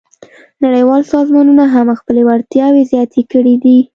[0.63, 3.77] نړیوال سازمانونه هم خپلې وړتیاوې زیاتې کړې دي